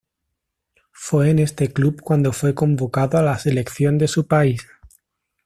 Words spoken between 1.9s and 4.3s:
cuando fue convocado a la selección de su